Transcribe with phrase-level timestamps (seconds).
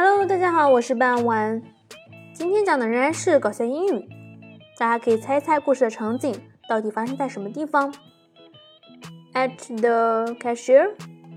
[0.00, 1.60] Hello，大家好，我是半晚。
[2.32, 4.08] 今天讲的仍然是搞笑英语，
[4.78, 6.32] 大家可以猜猜故事的场景
[6.68, 7.92] 到底发生在什么地方。
[9.34, 10.94] At the cashier,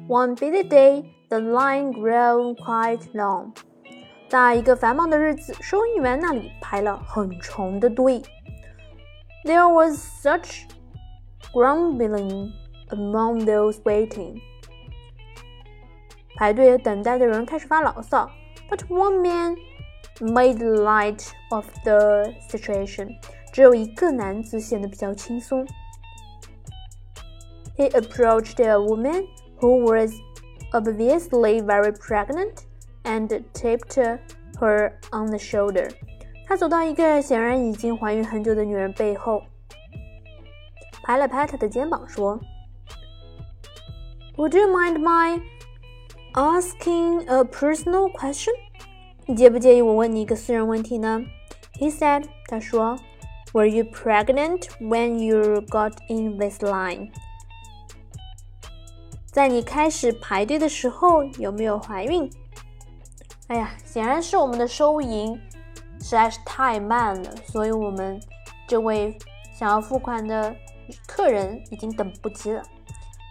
[0.07, 3.51] one busy day, the line grew quite long.
[4.29, 8.21] 在一个繁忙的日子，收银员那里排了很长的队。
[9.43, 10.65] There was such
[11.51, 12.51] grumbling
[12.89, 14.39] among those waiting.
[16.35, 18.29] 排队等待的人开始发牢骚
[18.70, 19.56] ，But one man
[20.20, 23.16] made light of the situation.
[23.52, 25.66] 只有一个男子显得比较轻松。
[27.76, 29.26] He approached a woman
[29.60, 30.12] who was
[30.72, 32.64] obviously very pregnant
[33.04, 33.94] and tapped
[34.60, 35.90] her on the shoulder.
[36.46, 39.42] 他走到一个显然已经怀孕很久的女人背后，
[41.02, 42.40] 拍了拍她的肩膀，说：“
[44.36, 45.40] Would you mind my
[46.34, 48.52] asking a personal question？”
[49.31, 51.23] 你介不介意我问你一个私人问题呢
[51.79, 52.99] ？He said，他说
[53.53, 57.11] ，Were you pregnant when you got in this line？
[59.31, 62.29] 在你开始排队的时候有没有怀孕？
[63.47, 65.39] 哎呀，显然是我们的收银
[66.01, 68.19] 实在是太慢了，所以我们
[68.67, 69.17] 这位
[69.53, 70.53] 想要付款的
[71.07, 72.61] 客人已经等不及了。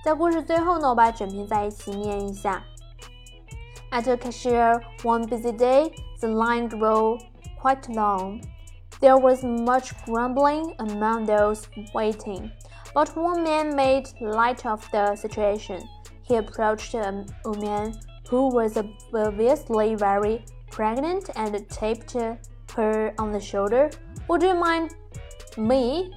[0.02, 2.64] 在故事最后呢，我把整篇在一起念一下。
[3.92, 7.18] At a cashier one busy day, the line grew
[7.58, 8.40] quite long.
[9.00, 12.52] There was much grumbling among those waiting,
[12.94, 15.82] but one man made light of the situation.
[16.22, 18.78] He approached a woman who was
[19.12, 23.90] obviously very pregnant and tapped her on the shoulder.
[24.28, 24.94] Would you mind
[25.56, 26.12] me?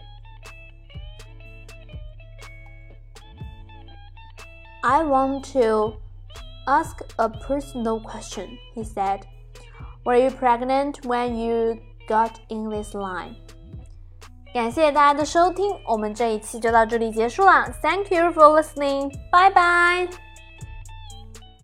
[4.84, 5.96] I want to
[6.67, 9.21] ask a personal question, he said.
[10.05, 13.37] Were you pregnant when you got in this line?
[14.55, 17.71] 感谢大家的收听，我们这一期就到这里结束了。
[17.83, 19.11] Thank you for listening.
[19.31, 20.09] Bye bye.